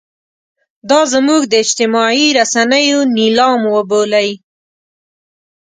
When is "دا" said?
0.89-0.99